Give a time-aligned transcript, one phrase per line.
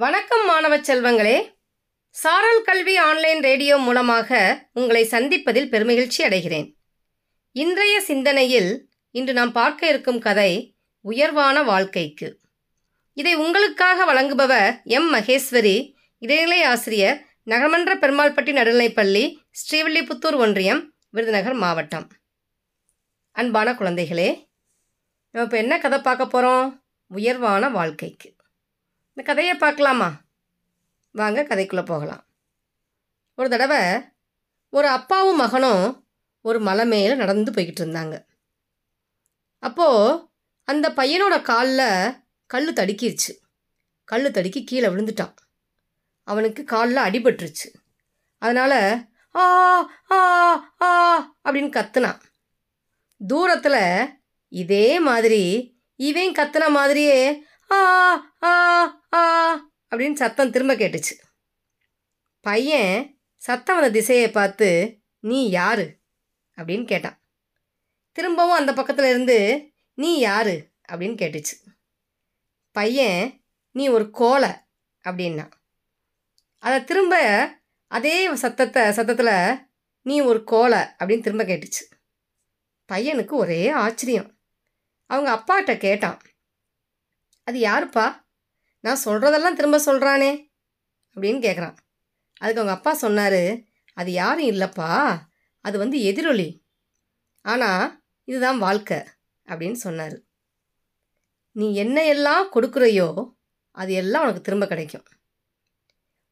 [0.00, 1.56] வணக்கம் மாணவ செல்வங்களே.
[2.10, 6.74] சாரல் கல்வி ஆன்லைன் ரேடியோ மூலமாக உங்களை சந்திப்பதில் பெருமகிழ்ச்சி அடைகிறேன்.
[7.52, 12.40] இன்றைய சிந்தனையில் இன்று நாம் பார்க்க இருக்கும் கதை உயர்வான வாழ்க்கைக்கு.
[13.14, 15.14] இதை உங்களுக்காக வழங்குபவர் எம்.
[15.14, 22.08] மகேஸ்வரி இடைநிலை ஆசிரியர் நகர்மன்ற பெருமாள்பட்டி நடுநிலைப்பள்ளி ஸ்ரீவில்லிபுத்தூர் ஒன்றியம் விருதுநகர் மாவட்டம்.
[23.32, 24.46] அன்பான குழந்தைகளே
[25.30, 28.36] நம்ம இப்போ என்ன கதை பார்க்க போகிறோம் உயர்வான வாழ்க்கைக்கு.
[29.18, 30.20] இந்த கதையை பார்க்கலாமா?
[31.10, 32.26] வாங்க கதைக்குள்ளே போகலாம்.
[33.34, 34.08] ஒரு தடவை
[34.68, 36.08] ஒரு அப்பாவும் மகனும்
[36.40, 38.24] ஒரு மலை மேலே நடந்து போய்கிட்டு இருந்தாங்க.
[39.58, 40.28] அப்போது
[40.64, 43.32] அந்த பையனோட காலில் கல் தடுக்கிருச்சு.
[44.04, 45.34] கல் தடுக்கி கீழே விழுந்துட்டான்.
[46.24, 47.74] அவனுக்கு காலில் அடிபட்டுருச்சு.
[48.38, 49.44] அதனால் ஆ
[50.10, 52.20] ஆ ஆ அப்படின்னு கத்துனான்.
[53.26, 57.80] தூரத்தில் இதே மாதிரி இவன் கத்துன மாதிரியே ஆ
[58.42, 59.54] ஆ ஆ
[59.90, 61.12] அப்படின்னு சத்தம் திரும்ப கேட்டுச்சு.
[62.40, 66.00] பையன் சத்தம் வந்த திசையை பார்த்து நீ யாரு?
[66.56, 67.20] அப்படின்னு கேட்டான்.
[68.12, 70.72] திரும்பவும் அந்த பக்கத்தில் இருந்து நீ யாரு?
[70.88, 71.76] அப்படின்னு கேட்டுச்சு.
[72.72, 74.50] பையன் நீ ஒரு கோலை
[75.04, 75.50] அப்படின்னா
[76.58, 77.48] அதை திரும்ப
[77.86, 79.66] அதே சத்தத்தை சத்தத்தில்
[80.02, 81.82] நீ ஒரு கோலை அப்படின்னு திரும்ப கேட்டுச்சு.
[82.92, 84.38] பையனுக்கு ஒரே ஆச்சரியம்.
[85.06, 86.20] அவங்க அப்பாட்ட கேட்டான்.
[87.44, 88.27] அது யாருப்பா?
[88.84, 90.30] நான் சொல்கிறதெல்லாம் திரும்ப சொல்கிறானே
[91.16, 91.76] அப்படின்னு கேட்குறான்
[92.40, 93.42] அதுக்கு அவங்க அப்பா சொன்னார்
[93.92, 94.90] அது யாரும் இல்லைப்பா
[95.64, 96.48] அது வந்து எதிரொலி.
[97.44, 97.84] ஆனால்
[98.24, 98.98] இதுதான் வாழ்க்கை
[99.48, 100.16] அப்படின்னு சொன்னார்.
[101.56, 103.08] நீ என்ன எல்லாம் கொடுக்குறையோ
[103.70, 105.06] அது எல்லாம் உனக்கு திரும்ப கிடைக்கும்.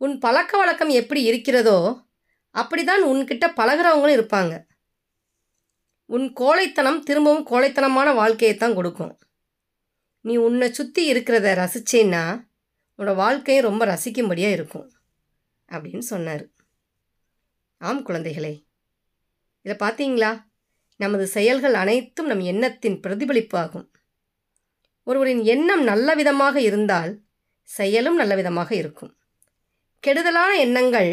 [0.00, 1.78] உன் பழக்க வழக்கம் எப்படி இருக்கிறதோ
[2.54, 4.54] அப்படிதான் உன்கிட்ட பழகிறவங்களும் இருப்பாங்க.
[6.10, 9.12] உன் கோழைத்தனம் திரும்பவும் கோழைத்தனமான வாழ்க்கையை தான் கொடுக்கும்.
[10.24, 12.46] நீ உன்னை சுற்றி இருக்கிறத ரசிச்சேன்னா
[12.98, 14.92] உன்னோட வாழ்க்கையும் ரொம்ப ரசிக்கும்படியாக இருக்கும்
[15.72, 16.44] அப்படின்னு சொன்னார்.
[17.80, 18.52] ஆம் குழந்தைகளே
[19.62, 20.30] இதை பார்த்தீங்களா?
[20.96, 23.86] நமது செயல்கள் அனைத்தும் நம் எண்ணத்தின் பிரதிபலிப்பாகும்.
[25.02, 27.12] ஒருவரின் எண்ணம் நல்ல விதமாக இருந்தால்
[27.62, 29.12] செயலும் நல்ல விதமாக இருக்கும்.
[30.00, 31.12] கெடுதலான எண்ணங்கள்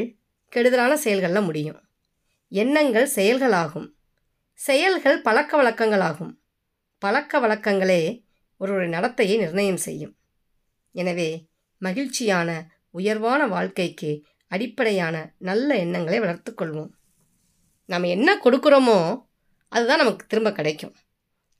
[0.49, 1.81] கெடுதலான செயல்களில் முடியும்.
[2.49, 3.89] எண்ணங்கள் செயல்களாகும்.
[4.59, 6.33] செயல்கள் பழக்க வழக்கங்களாகும்.
[6.99, 8.01] பழக்க வழக்கங்களே
[8.61, 10.13] ஒருவருடைய நடத்தையை நிர்ணயம் செய்யும்.
[10.95, 11.29] எனவே
[11.81, 12.49] மகிழ்ச்சியான
[12.89, 14.09] உயர்வான வாழ்க்கைக்கு
[14.47, 16.91] அடிப்படையான நல்ல எண்ணங்களை வளர்த்து கொள்வோம்.
[17.85, 18.97] நம்ம என்ன கொடுக்குறோமோ
[19.71, 20.95] அதுதான் நமக்கு திரும்ப கிடைக்கும்.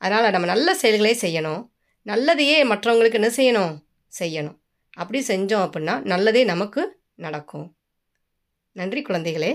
[0.01, 1.61] அதனால் நம்ம நல்ல செயல்களை செய்யணும்.
[2.05, 3.73] நல்லதையே மற்றவங்களுக்கு என்ன செய்யணும்?
[4.19, 4.57] செய்யணும்.
[4.93, 6.81] அப்படி செஞ்சோம் அப்படின்னா நல்லதே நமக்கு
[7.15, 7.67] நடக்கும்.
[8.75, 9.51] நன்றி குழந்தைகளே.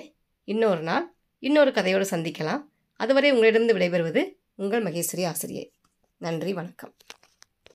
[0.49, 1.07] இன்னொரு நாள்
[1.43, 2.63] இன்னொரு கதையோடு சந்திக்கலாம்.
[3.01, 4.23] அதுவரை உங்களிடமிருந்து விடைபெறுவது
[4.55, 5.67] உங்கள் மகேஸ்வரி ஆசிரியை.
[6.17, 6.95] நன்றி வணக்கம்.